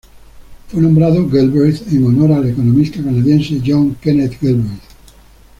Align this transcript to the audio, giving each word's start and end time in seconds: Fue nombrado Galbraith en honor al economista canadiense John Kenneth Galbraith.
Fue 0.69 0.81
nombrado 0.81 1.29
Galbraith 1.29 1.83
en 1.91 2.03
honor 2.07 2.31
al 2.31 2.49
economista 2.49 2.97
canadiense 3.03 3.61
John 3.63 3.93
Kenneth 4.01 4.35
Galbraith. 4.41 4.81